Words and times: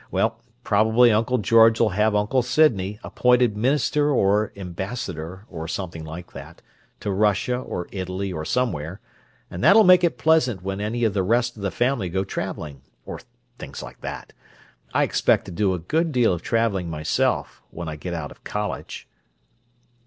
Well, 0.09 0.39
probably 0.63 1.11
Uncle 1.11 1.37
George'll 1.37 1.89
have 1.91 2.15
Uncle 2.15 2.41
Sydney 2.41 2.99
appointed 3.03 3.55
minister 3.55 4.09
or 4.11 4.51
ambassador, 4.55 5.45
or 5.47 5.67
something 5.67 6.03
like 6.03 6.31
that, 6.33 6.63
to 7.01 7.11
Russia 7.11 7.55
or 7.59 7.87
Italy 7.91 8.33
or 8.33 8.43
somewhere, 8.43 8.99
and 9.51 9.63
that'll 9.63 9.83
make 9.83 10.03
it 10.03 10.17
pleasant 10.17 10.63
when 10.63 10.81
any 10.81 11.03
of 11.03 11.13
the 11.13 11.21
rest 11.21 11.55
of 11.55 11.61
the 11.61 11.69
family 11.69 12.09
go 12.09 12.23
travelling, 12.23 12.81
or 13.05 13.19
things 13.59 13.83
like 13.83 14.01
that. 14.01 14.33
I 14.91 15.03
expect 15.03 15.45
to 15.45 15.51
do 15.51 15.75
a 15.75 15.77
good 15.77 16.11
deal 16.11 16.33
of 16.33 16.41
travelling 16.41 16.89
myself 16.89 17.61
when 17.69 17.87
I 17.87 17.95
get 17.95 18.15
out 18.15 18.31
of 18.31 18.43
college." 18.43 19.07